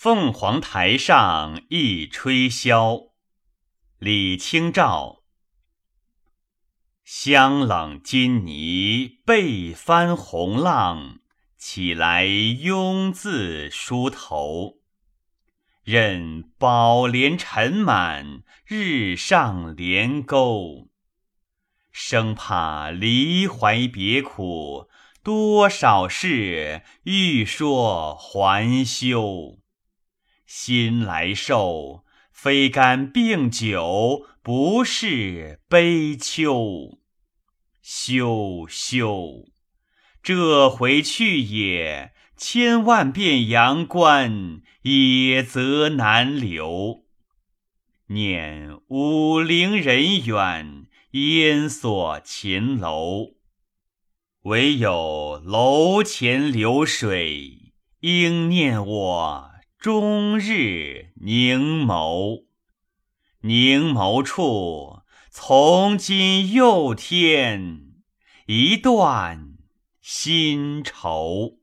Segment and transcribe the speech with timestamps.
[0.00, 3.14] 凤凰台上一吹箫，
[3.98, 5.24] 李清照。
[7.02, 11.18] 香冷金泥被翻红浪，
[11.56, 14.74] 起来慵自梳头。
[15.82, 20.90] 任宝莲尘满，日上帘钩。
[21.90, 24.88] 生怕离怀别苦，
[25.24, 29.58] 多少事，欲说还休。
[30.48, 37.00] 心来受，非干病酒，不是悲秋。
[37.82, 39.50] 休休，
[40.22, 47.04] 这回去也，千万遍阳关，也则难留。
[48.06, 53.34] 念武陵人远，烟锁秦楼。
[54.44, 59.50] 唯有楼前流水，应念我。
[59.78, 62.46] 终日凝眸，
[63.42, 67.92] 凝眸处，从今又添
[68.46, 69.56] 一段
[70.00, 71.58] 新愁。